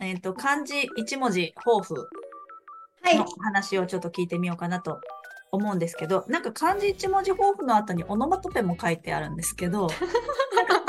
[0.00, 2.08] えっ、と、漢字一文字抱負
[3.02, 3.26] はいの。
[3.40, 5.00] 話をちょっと聞いてみようかなと
[5.52, 9.88] 思うんですけど、なんか漢字一文字抱負の後にオノマトペも書いてあるんですけど、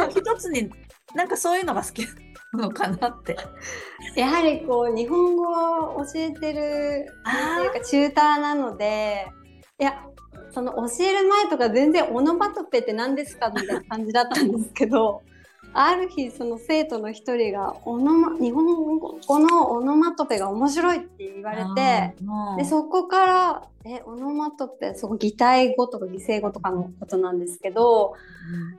[0.09, 0.69] 一つに、
[1.15, 2.05] なんかそういうのが好き
[2.53, 3.35] なのかなって。
[4.15, 5.43] やはりこう日本語
[5.97, 9.27] を教えてるっていうかチューターなので
[9.79, 10.03] いや
[10.59, 15.21] その教える前とか全然オノマトペって何ですかみたいな感じだったんですけど
[15.73, 22.15] ある日その生徒の一人がオノマ日本語のオノマトペが面白いって言われて。
[22.57, 28.13] でそこからえオノマトペそこ擬態語とか擬声語とかのことなんですけど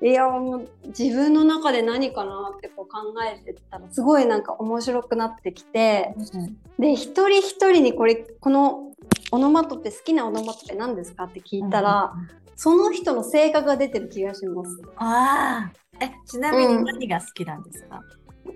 [0.03, 8.93] いやもう自分の中で何かなってこう考えてたらすごいなんか面白くなってきてうんで一人一人にこれこの
[9.33, 14.83] オノマトペ好きなオノマトペ何ですかって聞いたら、うんうんその人の性格が出てる気がします。
[14.97, 15.90] ああ。
[16.01, 18.01] え、ちなみに何が好きなんですか、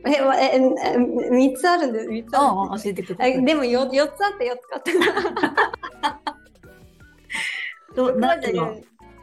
[0.06, 0.98] えわええ
[1.30, 3.32] 三つあるんです三つあうんうんるんです教えてください。
[3.32, 6.34] えでもよ四つあって四つ買った。
[7.94, 8.76] どま何の？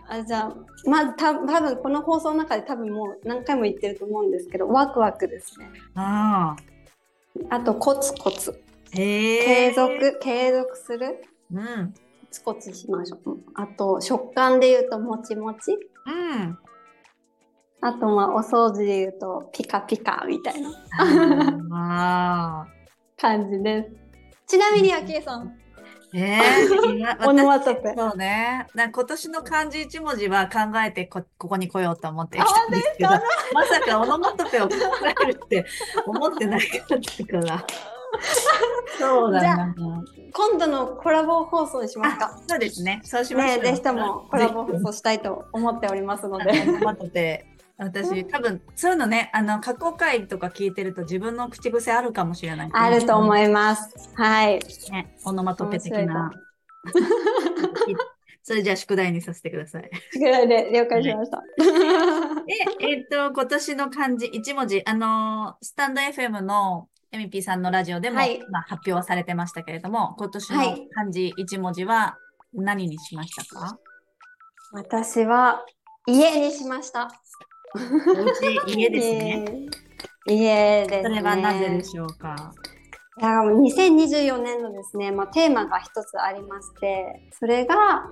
[0.08, 0.55] あじゃあ
[0.86, 6.55] まずた多分この放送の中で多分もう何回も言ってると思うんですけどワクワクですねあ
[7.49, 7.55] あ。
[7.55, 8.61] あとコツコツ。
[8.92, 11.94] 継続継続するうん。
[11.94, 16.58] コツコツしましょううんあと食感で言うともちもちうん。
[17.81, 20.69] あとまあお掃除で言うとピカピカみたいな
[21.71, 22.67] ああ。
[23.17, 23.89] 感じです
[24.47, 25.61] ちなみにあきえさん
[26.13, 28.67] えー、今オノマトペそうね。
[28.75, 33.09] な今年の漢字一文字は考えてこ、ここに来ようと思って来たんですけど、
[33.53, 34.75] まさかオノマトペを考
[35.23, 35.65] えるって
[36.05, 37.65] 思ってなかったから。
[38.99, 39.75] そうだな。
[40.33, 42.99] 今度のコラボ放送にしますあかそうですね。
[43.05, 43.63] そうしましょう。
[43.63, 47.50] ねぜひともコラボ放送したいと思っておりますのでオノマトペ。
[47.83, 52.69] 私、多分、そういうのね、あの、過去回とか聞いてると自分の口癖あるかもしれない。
[52.71, 54.59] あると思いいますはい
[54.91, 55.15] ね。
[55.25, 56.31] オノマトペ的な。
[58.43, 59.89] それじゃあ宿題にさせてください。
[60.14, 61.41] ぐらいで了解しました。
[62.80, 72.17] え、えっと、今年の漢字一文字、あのースタンド FM の MP さんのラジオでも、はいまあ、発表はされてましたけれども、今年のはい漢字一文字は
[72.53, 73.80] 何にしましたか、
[74.71, 75.65] 私は
[76.08, 77.11] 家にしました。
[77.76, 79.45] お家、家ですね。
[80.27, 80.33] えー。
[80.33, 81.15] 家ですね。
[81.15, 82.54] それはなぜでしょうか？
[83.21, 88.09] いやもう2024年のですね、まあ、テーマが一つありましてそれが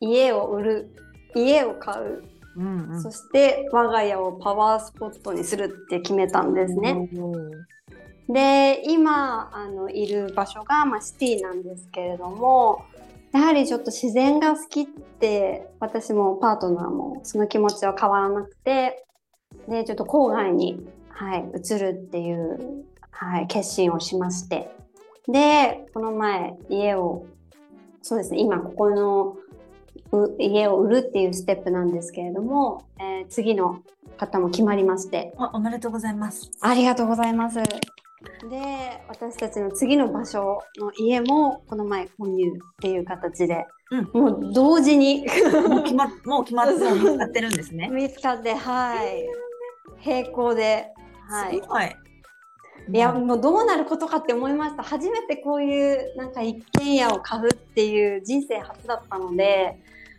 [0.00, 0.96] 家を売る
[1.34, 2.22] 家を買う、
[2.56, 3.02] うんうん。
[3.02, 7.08] そして我が家をパワースポットにするって決めたんですね。
[8.28, 12.84] で今あのいる場所が、まあ、シティなんですけれども
[13.32, 19.04] やはりちょっと自然が好きって私もパートナーもその気持ちは変わらなくて
[19.68, 24.70] でちょっと郊外に、はい、移るっていう、はい、決心をしまして
[25.28, 27.26] でこの前家を
[28.02, 29.36] そうですね今ここの
[30.12, 33.82] う家を売るっていうステップなんですけれども、えー次の
[34.18, 36.50] 方も決まりましてあおめでとうございます。
[36.60, 37.58] ありがとうございます。
[38.48, 42.50] で、私たちの次の場所の家もこの前購入っ
[42.80, 43.66] ていう形で、
[44.12, 45.26] もう同時に
[45.68, 47.88] もう決まもう決まって見つかってるんですね。
[47.88, 49.24] 見つかって、はい、
[50.04, 50.88] 並行で、
[51.28, 51.66] はいす。
[51.68, 51.96] ごい。
[52.92, 54.82] いや、もうどうなることかって思いました。
[54.82, 59.78] 初めてこういうなんか一軒家を買うっていう人生初だったので、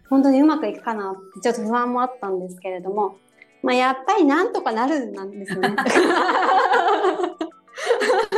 [0.10, 3.18] 本当にうまくいくかなってちょっと不安もあったんですけれども、
[3.64, 5.76] まあやっぱりなんとかなるんなんですね。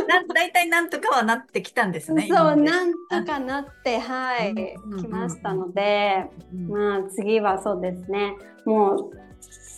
[0.08, 2.28] な大体なんとかはなってきたんですね。
[2.30, 8.36] そう、なんとかなって、はい、うん来ましたので、うんまあ次はそうですね、
[8.66, 9.12] もう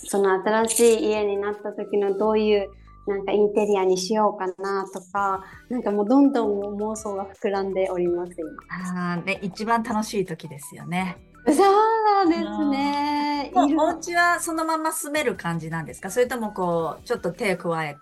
[0.09, 2.69] その新しい家になった時のどういう
[3.07, 8.33] なんかインテリアにしようかなとか、なんかもうどんどん妄想が膨らんでおります
[8.69, 11.17] あーで一番楽しい時ですよね。
[11.45, 11.55] 今。
[11.55, 11.63] そ
[12.25, 13.51] うですね。
[13.55, 13.65] お
[13.97, 16.11] 家はそのまま住める感じなんですか？
[16.11, 17.95] それともこうちょっと手を加え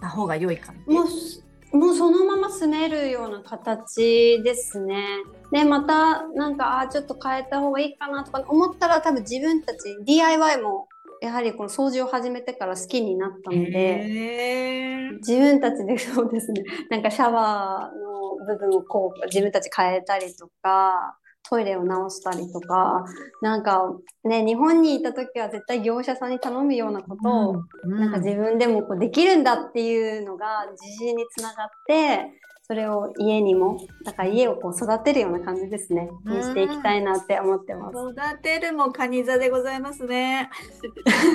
[0.00, 0.94] た方が良い感じ？
[0.94, 1.42] もうす
[1.74, 5.04] もうそのまま住めるような形ですね。
[5.50, 10.86] でまたなんかあーちょっと変えた方がいいかなとか思ったら多分自分たち DIY も
[11.20, 21.18] やはりこの掃除を始めてから好きになったので自分たちでそうですねなんかシャワーの部分をこう自分たち変えたりとか
[21.48, 23.04] トイレを直したりとか
[23.42, 23.92] なんか
[24.24, 27.52] ね日本にいた時は絶対業者さんに頼むようなことを、
[27.84, 32.32] うんなんか自分でもこうできるんだっていうのが自信につながって
[32.66, 37.94] それを家にもだから家をこう育てるような感じですねにしていきたいなって思ってます。
[37.94, 40.48] 育てるもカニ座でございますね。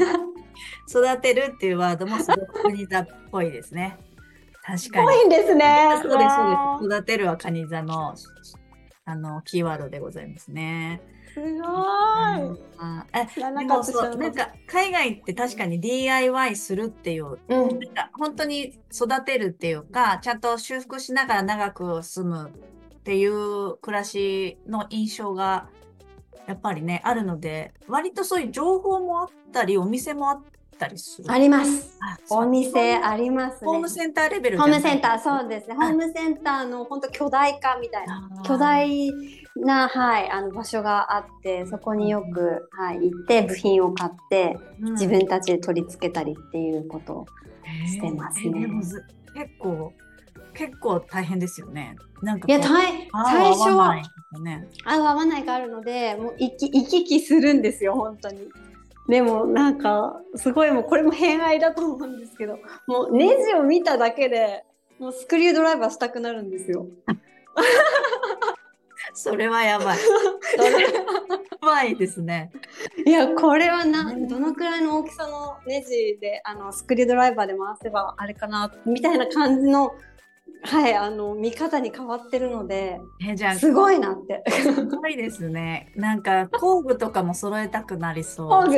[0.90, 4.00] 育てるっていうワードもすごくカニ座っぽいですね。
[4.64, 5.06] 確かに。
[5.06, 6.00] ぽいんですね。
[6.02, 6.98] そうです、そうです。
[6.98, 8.16] 育てるはカニ座の
[9.10, 11.02] あのキーワードでございますね。
[11.34, 11.64] すごい。
[12.78, 25.70] あえでもそうなんか海外って確かに DIY するっていう、うんなんか本当に育てるっていうかちゃんと修復しながら長く住むっていう暮らしの印象が
[26.46, 30.42] やっぱりねあるので割とそういう情報もあったりお店もあっ
[30.80, 31.32] たりする。
[31.32, 32.00] あります。
[32.32, 33.68] お店ありますね。
[33.70, 35.76] ホームセンターレベルホームセンター、そうですね。
[35.76, 38.28] ホームセンターの本当巨大化みたいな。
[38.44, 39.12] 巨大
[39.58, 47.26] な、はい、あの場所があって、そこによく、はい、行って部品を買って、うん自分たちで取り付けたりっていうことを
[47.86, 48.68] してますね
[49.34, 49.94] 結構
[50.54, 51.96] 結構大変ですよね。
[52.22, 53.08] なんかいや、最
[53.54, 54.02] 初は。
[54.86, 58.50] 合う合わないがあるので、もう行き行き来するんですよ、本当に。
[59.10, 64.64] でもなんかすごいもうこれも偏愛だと思うんですけどもうネジを見ただけで
[65.00, 66.86] もうスクリュードライバーしたくなるんですよ。
[69.14, 69.98] それはやばい。
[69.98, 70.88] それはや
[71.62, 72.52] ばいですね。
[73.06, 79.94] いやこれはなうんどのくらいの大きさのネジであのスクリュードライバーで回せばあれかなみたいな感じの
[80.64, 84.44] はいあの見方に変わってるのでえじゃあすごいなって。
[84.52, 85.92] すごいですね。
[85.96, 88.50] なんか工具とかも揃えたくなりそう。
[88.50, 88.76] 工具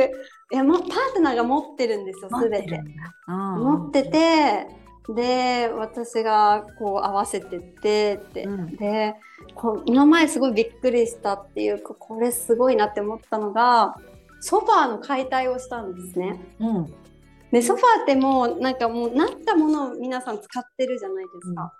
[0.52, 2.82] いやもうパートナーが持ってるんですよ持すべて
[3.26, 4.66] 持ってて
[5.08, 9.14] で私がこう合わせてってって、うんで
[9.56, 13.96] この前すごいびっくりしたっていうかこれすごいなって思ったのが
[14.40, 16.40] ソファーの解体をしたんですね。
[16.60, 16.94] うん。
[17.52, 21.72] でソファーってもうなんかもうなったものを皆さん使ってるじゃないですか。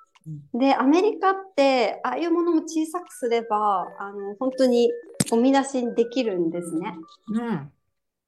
[0.55, 4.91] でアメリカってああいうものも小さくすればあの本当に
[5.31, 6.95] ゴミ出しにできるんですね。
[7.33, 7.73] うん。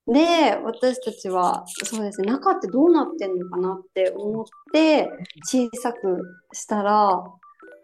[0.07, 5.09] で私たちはそうですね中ってどうなってんのかなって思って
[5.47, 6.21] 小さく
[6.53, 7.25] したら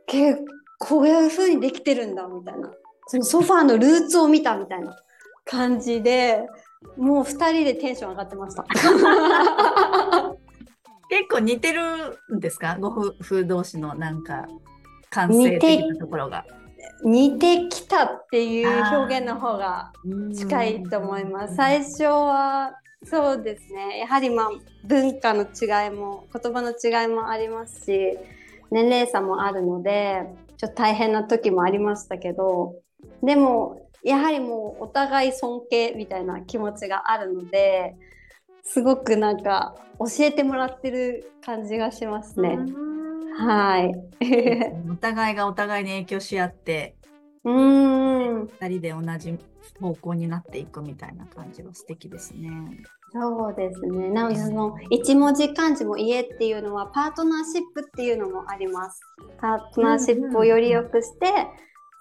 [0.07, 0.45] 結構
[0.81, 2.71] こういう風にできてるんだみたいな
[3.07, 4.97] そのソファーのルーツを見たみたいな
[5.45, 6.41] 感じで
[6.97, 8.65] もう2人でテンション上がってました。
[11.11, 12.77] 結構似てるんですか？
[12.81, 14.47] ご夫婦同士のなんか
[15.11, 16.45] 感性的なところが。
[17.03, 19.93] 似てきたっていう表現の方が
[20.37, 21.55] 近いと思います。
[21.57, 22.75] 最初は
[23.05, 24.51] そうですねやはりまあ
[24.87, 28.19] 文化の違いも言葉の違いもありますし
[28.71, 30.27] 年齢差もあるので
[30.59, 32.75] ちょっと大変な時もありましたけど
[33.23, 37.95] でもやはりもうお互い尊敬みたいな気持ちがあるので
[38.63, 42.59] すごくなんか教えてもらってる感じがしますね。
[43.37, 43.93] はい。
[44.91, 46.97] お互いがお互いに影響し合って
[47.45, 48.47] うーん。
[48.61, 49.39] 二人で同じ
[49.81, 52.51] 方向になっていくみたいな感じは素敵ですね。
[53.13, 54.11] そうですね。
[54.11, 59.01] なのでその一文字漢字も家っていうのはパートナーシップっていうのもあります。
[59.41, 61.33] パートナーシップをより良くして、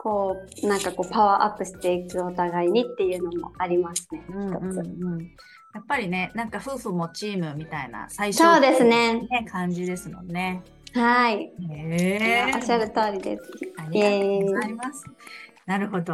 [0.01, 4.25] こうなんかこうパワーアップしていくお互いにっていうのもありますね。
[4.29, 4.77] うんうん一つ。
[4.79, 5.31] うん
[5.71, 9.13] やっぱりね、なんか夫婦もチームみたいな最初そうですね。
[9.13, 10.63] ね感じですもんね。
[10.93, 11.51] はい。
[11.69, 13.43] へえおっしゃる通りです。
[13.77, 15.05] ありがとうございます。
[15.67, 16.13] なるほど。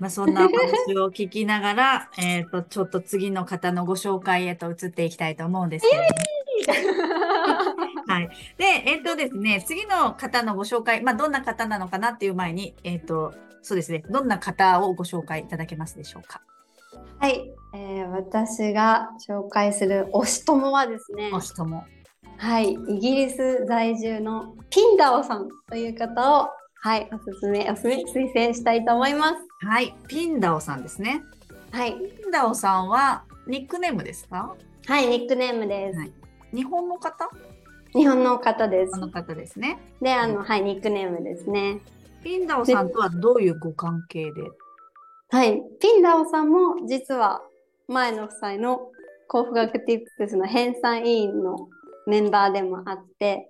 [0.00, 6.08] まあ、そんなお話を聞きながら、 えっと、ちょっと次の方のご紹介へと移っていきたいと思うんですけれ
[6.66, 7.69] ども。
[8.12, 8.30] はい。
[8.56, 16.40] で、えっとですね、次の方のご紹介、まあ、どんな方なのかなっていう前に、えっと、そうですね、どんな方をご紹介いただけますでしょうか？
[17.18, 21.84] はい、えー私が紹介する推し友はですねお、人も。
[22.38, 29.34] はい、イギリス在住のピンダオさんという方を、はい、おすすめ、おすすめ、推薦したいと思います。
[29.66, 29.94] はい。
[30.08, 31.22] ピンダオさんですね。
[31.70, 34.56] はい、ピンダオさんは、ニックネームですか？
[34.86, 35.98] はい、ニックネームです。
[35.98, 36.12] はい
[36.52, 37.30] 日本の方？
[37.92, 38.98] 日本の方ですこ。
[38.98, 39.78] の方ですね。
[40.00, 41.80] で、あの、はい、ニックネームですね。
[42.22, 44.42] ピンダオさんとはどういうご関係で？
[45.30, 47.40] はい、ピンダオさんも実は
[47.88, 48.90] 前の夫妻の
[49.28, 51.68] 幸福学ティップスの編纂委員の
[52.06, 53.48] メンバーでもあって、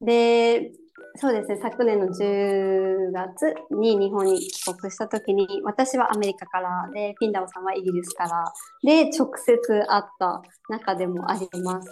[0.00, 0.72] で、
[1.16, 9.56] そうですね、昨年の10月に日本に帰国した時に、私はアメリカからで、ピンダオさんはイギリスからで、直接
[9.86, 11.88] 会った中でもあります。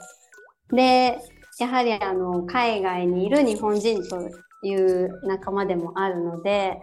[0.70, 1.18] で、
[1.58, 4.30] やはりあの海外にいる日本人と
[4.62, 6.78] いう仲間でもあるので、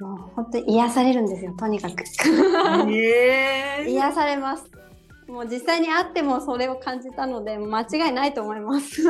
[0.00, 2.02] もう本当に癒されるんですよ、とにかく。
[2.90, 4.70] え癒されます。
[5.28, 9.02] もう実際に会ってもそれを感じたので間違いないと思います。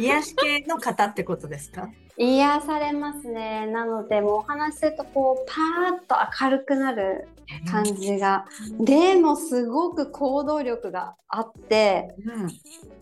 [0.00, 1.88] 癒し系の方ってことですか？
[2.16, 3.66] 癒されますね。
[3.66, 7.28] なので、もうお話しすると、こう、パーッと明るくなる
[7.70, 8.44] 感じが。
[8.78, 12.14] でも、すごく行動力があって、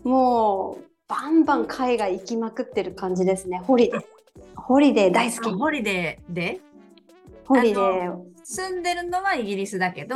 [0.05, 0.09] うん。
[0.09, 3.59] もう、バンバン海外行きまくってる感じですね。
[3.59, 4.01] ホリデー。
[4.55, 5.51] ホリデー大好き。
[5.51, 6.61] ホリデーで？
[7.45, 8.15] ホリデー。
[8.51, 10.15] 住んでるのはイギリスだけど、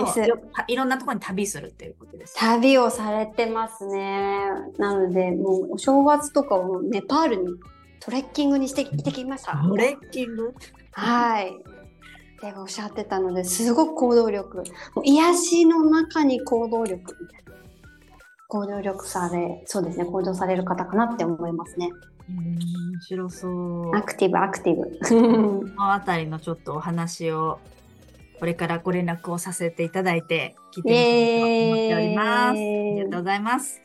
[0.67, 4.47] いろんなところに旅するっていうことですか旅をされてますね。
[4.79, 7.43] なので、もうお正月とかをネパールに
[7.99, 9.63] トレッキングにして行ってきました。
[9.69, 10.55] トレッキング？
[10.93, 11.49] はい。
[11.49, 11.51] っ
[12.39, 14.63] ておっしゃってたのですごく行動力。
[14.95, 17.53] もう癒しの中に行動力みたいな。
[18.47, 21.91] 行動力され、そうですね、行動される方かなって思いますね。
[22.29, 22.57] うん
[22.93, 23.95] 面白そう。
[23.95, 24.89] アクティブ、アクティブ。
[25.77, 27.59] このあたりのちょっとお話を
[28.39, 32.49] これからご連絡をさせていただいて聞いてみたいと思っております。
[32.49, 33.81] ありがとうございます。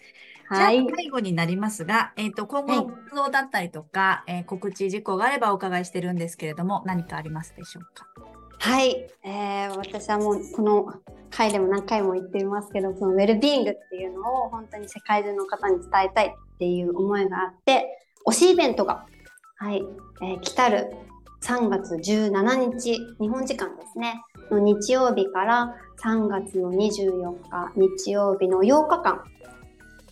[0.49, 0.97] はいじゃあ。
[0.97, 8.07] 最後になりますが、えっ、と今後の活動だったりとか、えー告知事項があればお伺いしてるんですけれども、何かありますでしょうか？
[8.61, 10.95] はい、えー私はもうこの
[11.31, 17.87] 回でも何回も言っていますけどそのウェルビーイングっていうのを本当に世界中の方に伝えたいっていう思いがあって
[18.27, 19.05] 推しイベントが、
[19.57, 19.85] はい
[20.23, 20.91] えー来たる
[21.43, 24.23] 3月17日日本時間ですね
[24.55, 29.25] の日曜日から3月の24日日曜日の8日間、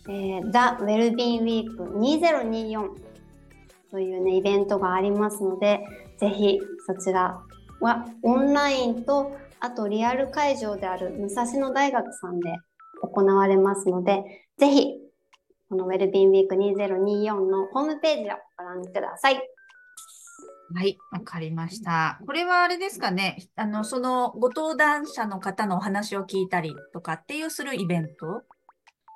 [0.09, 2.89] えー、The Wellbeing Week 2024
[3.91, 5.81] というねイベントがありますので
[6.19, 7.41] ぜひそちら
[7.79, 12.57] はオンラインとあとリアル会場である武蔵野大学さんで
[13.01, 14.23] 行われますので、
[14.57, 14.93] ぜひ
[15.69, 19.41] このウェルビーンウィーク2024のホームページをご覧ください。
[20.75, 22.19] はい、わかりました。
[22.25, 28.43] これはあれですかね、あの、そのご登壇者の方のお話を聞いたりとかっていうするイベント？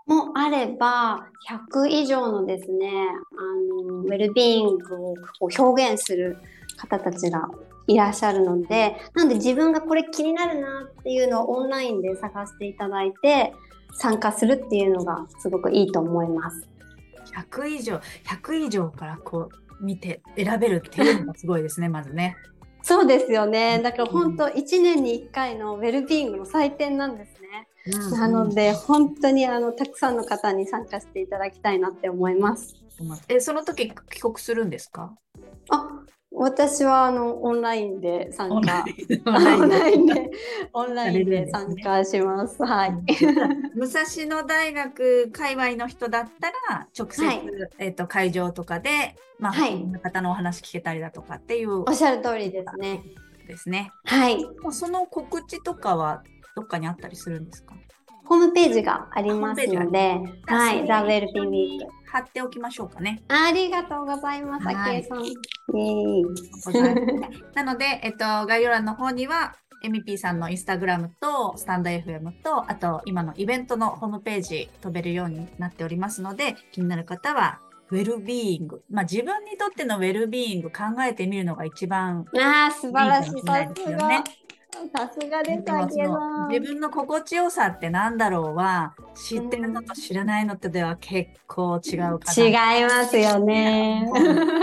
[0.07, 1.27] もあれば、
[1.73, 2.89] 100以上のですね、
[3.37, 6.37] あの、ウェルビーイングをこう表現する
[6.77, 7.47] 方たちが
[7.87, 13.53] いらっしゃるので、なんで自分がこれ気になるなっていうのをオンラインで探していただいて、
[13.93, 16.67] 参加するっていうのがすごくいいと思います。
[17.51, 22.35] 100以上、100以上からこう見て選べるっていうのがすごいですね、 まずね。
[22.83, 23.79] そうですよね。
[23.83, 27.67] だから本当1年に1回のウェルビーイングの祭典なんですね。
[28.17, 32.75] なので本当にあのたくさんの方に参加していただきたいなって思います。
[33.27, 35.15] え、その時帰国するんですか？
[35.69, 35.87] あ、
[36.33, 38.55] 私はあのオンラインで参加。
[38.55, 40.31] オンラインオンラインでで
[40.73, 42.63] オンラインで参加します。
[42.63, 42.91] はい。
[43.75, 47.41] 武蔵野大学界隈の人だったら直接、はい
[47.79, 53.03] えっと会場とかで、まあ、はいいろんな方のお話聞けたりだとかっていうおっしゃる通りですね。
[53.47, 53.91] ですね。
[54.05, 54.45] はい。
[54.71, 56.23] その告知とかは
[56.55, 57.75] どっかにあったりするんですか？
[58.31, 60.79] ホームページがありますので、はい。
[60.79, 61.81] そ The れ Wellbeing 一緒 Week に。
[62.09, 63.23] 貼っておきましょうかね。
[63.27, 64.65] ありがとうございます。
[64.65, 65.23] はいあきえさん。
[67.55, 77.59] なので、えっと、概要欄の方には、MP さんのインスタグラムと、スタンド FM と、あと、今のイベントのホームページ飛べるようになっておりますので、気になる方は、
[77.91, 78.83] ウェルビーイング。
[78.89, 83.33] まあ、自分にとってのウェルビーイング考えてみるのが一番ああ、素晴らしい。
[83.33, 84.23] ですよね。
[84.93, 85.61] さすがです。
[86.49, 92.77] 自分の心地よさってなんだろうは、知ってるのと知らないのとでは結構違うかな。
[92.77, 94.09] 違いますよね。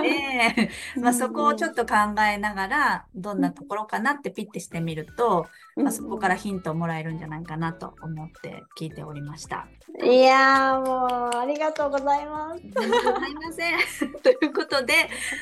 [0.03, 5.47] で、 まあ、そこをちょっと考えながら、どんなところかなってピッてしてみると、
[5.77, 9.67] まあ、そこからヒントをもらえるんじゃないかなと思って聞いておりました。
[10.03, 12.63] いやーもうありがとうございます。
[12.63, 13.71] ございませ
[14.07, 14.13] ん。
[14.23, 14.95] ということで、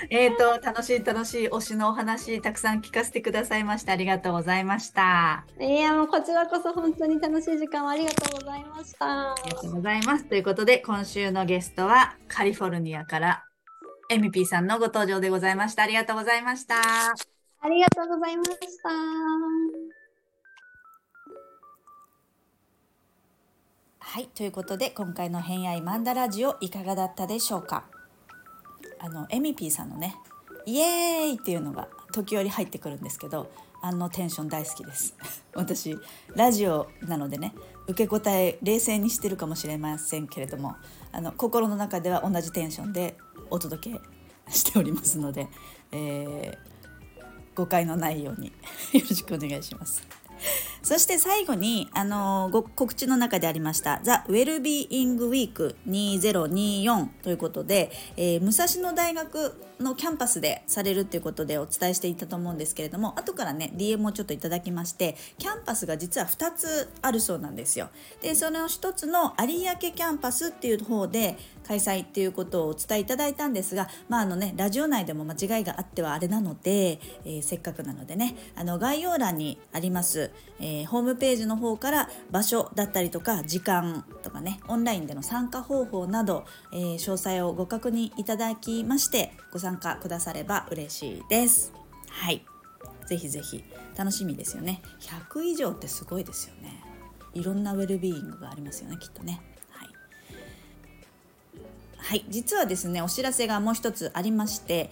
[0.08, 5.44] えっ、と、楽しい楽しい推しのお話、たくさん聞かせてくださいまして、ありがとうございました。
[5.60, 9.32] いやもうこちらこそ本当に楽しい時間をありがとうございました。
[9.32, 10.24] ありがとうございます。
[10.24, 13.44] ということで、今週のゲストはカリフォルニアから
[14.08, 15.82] エミピーさんのご登場でございました。
[15.82, 16.76] ありがとうございました。
[17.60, 18.50] ありがとうございまし
[18.82, 18.88] た。
[23.98, 27.84] はい、ということで今回の「偏愛マンダラジオ」いかがだったでしょうか
[28.98, 30.16] あのエミピーさんのね
[30.64, 33.50] 「イエーイ!」っていうのが時折入ってくるんですけど
[33.82, 35.14] あのテンション大好きです
[35.54, 35.98] 私
[36.34, 37.54] ラジオなのでね
[37.86, 40.76] 受け答え冷静にしてるかもしれませんけれども
[41.12, 43.16] あの心の中では同じテンションで
[43.50, 44.00] お届け
[44.52, 45.48] しておりますので、
[45.92, 46.76] えー
[47.56, 48.48] 誤解のないように
[48.92, 50.06] よろしくお願いします。
[50.86, 67.88] そして最後に、あのご告知の中でありました「ザ・ウェルビーイング・ウィーク2024」ということで、えー、武蔵野大学のキャンパスでされるっていうことでお伝えしていたと思うんですけれども後からね DM をちょっといただきましてキャンパスが実は2つあるそうなんですよ。
[68.22, 80.30] でその1つの有明キャンパスっていう方で開催っていうことをお伝えいただいたんですが、まああのね、ラジオ内でも間違いがあってはあれなので、えー、せっかくなのでねあの概要欄にあります、
[80.60, 91.72] えー、ホームページの方から場所だったりとか時間とかねオンラインでの参加方法など、えー、詳細をご確認いただきましてご参加くだされば嬉しいです。
[92.08, 92.44] はい。
[93.06, 93.64] ぜひぜひ。
[93.96, 94.82] 楽しみですよね。
[95.00, 96.82] 100以上ってすごいですよね。
[97.34, 99.40] いろんなウェルビーイングがありますよねきっとね。
[102.06, 104.90] はい、実はですねお知らせがもう一つありまして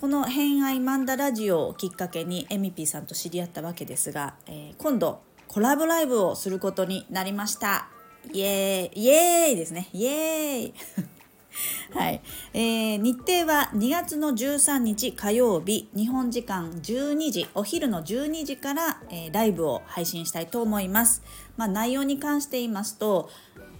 [0.00, 7.88] この「偏愛マンダラジオ」をきっかけにエミピーさんと知り合ったわけですが、えー、今度コラボライブをすることになりました。
[8.32, 9.88] イエーイイエーイですね。
[9.92, 10.74] イエーイ。
[11.94, 12.20] はい、
[12.52, 21.22] えー、日程は2月の13日火曜日日本時間12時お昼の12時から、えー、ライブを配信したいと思います、
[21.56, 23.30] まあ、内容に関して言いますと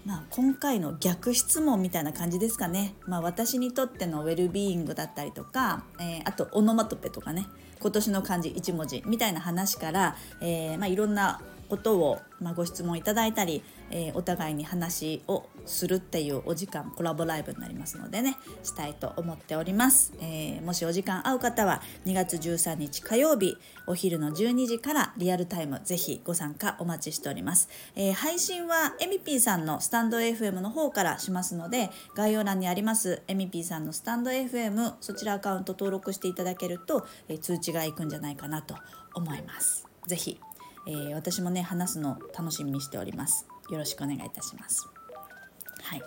[0.05, 7.47] まあ、今回の逆質問みたいな感じですかね、まあ、私にとってのウェルビーイングだったりとか、えー、あとオノマトペとかね。
[7.81, 23.57] 今年の漢字1文字みたいな話から、えーまあ、いろんなことを、まあ、ご質問いただいたり、えー、お互いに話をするっていうお時間コラボライブになりますのでねしたいと思っております、えー、もしお時間合う方は2月13日火曜日
[23.87, 38.77] お昼の12時からリアルタイムぜひご参加お待ちしております、えー、配信はエミピーさんのスタンド FM の方からしますので概要欄にありますエミピーさんのスタンド FM そちらアカウント登録していただけると、えー、通知がいくんじゃないかなと
[39.15, 39.87] 思います。
[40.07, 40.39] ぜひ
[40.87, 43.47] えー、私もね話すの楽しみにしております。
[43.71, 44.89] よろしくお願いいたします。
[45.83, 46.03] はい。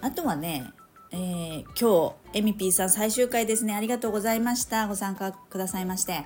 [0.00, 0.72] あとはね
[1.12, 3.74] えー、今日エミピーさん最終回ですね。
[3.74, 4.88] ありがとうございました。
[4.88, 6.24] ご参加くださいまして。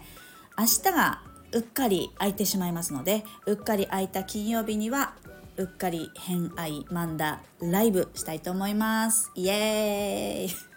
[0.59, 1.23] 明日が
[1.53, 5.15] うっかり空いてしまいますのでうっかり空いた金曜日には
[5.57, 9.31] うっかり偏愛マンダライブしたいと思います。
[9.35, 10.71] イエーイ。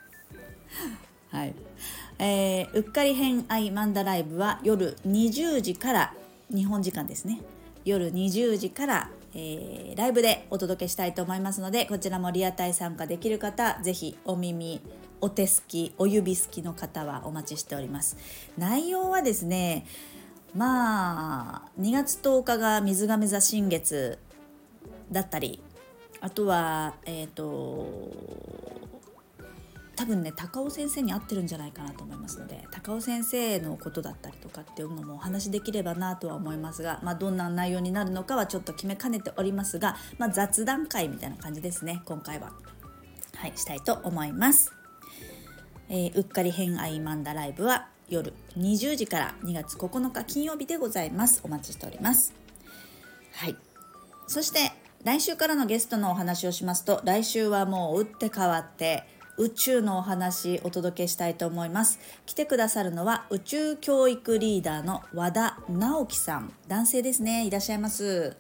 [1.32, 1.56] はい、
[2.20, 6.14] えー、うっかり偏愛マンダライブは夜20時から
[6.54, 7.42] 日本時間ですね。
[7.86, 14.80] 夜20時から、えー、ライブでお届けしたいと思いますのでこちらもリアタイ参加できる方是非お耳
[15.20, 18.18] お手すきお指すきの方はお待ちしております。
[18.58, 19.86] 内容はですね
[20.56, 24.20] まあ2月10日が水亀座新月
[25.12, 25.62] だったり
[26.22, 28.02] あとはえっ、ー、と
[29.96, 42.54] 多分ね高尾先生に合ってるんじゃないかなと思いますので高尾先生のことだったりとかっていうのもお話しできればなとは思いますが、まあ、どんな内容になるのかはちょっと決めかねておりますが、まあ、雑談会みたいな感じですね今回は。
[43.36, 44.72] はいしたいと思います。
[45.90, 52.34] えー、うっかり偏愛マンダライブは夜20時から2月9日金曜日でございますお待ちしております
[53.34, 53.56] はい
[54.28, 54.72] そして
[55.04, 59.04] 来週からのゲストのお話をしますと来週はもう打って変わって
[59.38, 62.00] 宇宙のお話お届けしたいと思います。
[62.26, 66.54] 来てくださるのは宇宙教育リーダーの和田直樹さん。
[66.68, 67.46] 男性ですね。
[67.46, 68.36] いらっしゃいます。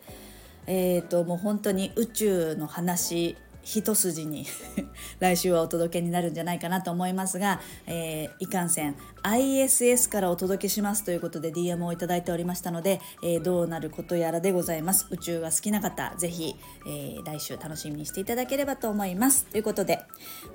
[0.67, 4.45] えーともう本当に宇宙の話一筋に
[5.19, 15.08] 来週はお届けになるんじゃないかなと思いますが、えー、いかんせん ISS からお届けしますということで DM をいただいておりましたので、えー、どうなることやらでございます。
[15.10, 19.45] 宇宙が好きな方ぜひ、えー、来週楽しみにしていただければと思います。
[19.45, 20.02] ということで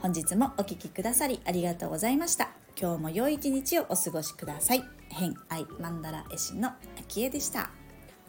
[0.01, 2.51] 本日もお聴きくださりありがとうございました。
[2.81, 4.85] 今日も良い一日をお過ごしください。
[5.09, 7.71] 変愛マンダラ絵師の秋江でした。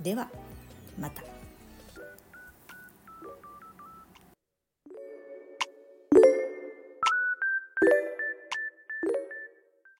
[0.01, 0.29] では
[0.97, 1.38] また。